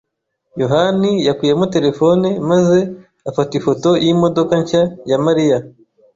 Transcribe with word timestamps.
yohani 0.61 1.11
yakuyemo 1.27 1.65
terefone 1.73 2.27
maze 2.49 2.79
afata 3.29 3.51
ifoto 3.59 3.89
yimodoka 4.03 4.53
nshya 4.61 4.81
ya 5.09 5.17
Mariya. 5.25 5.57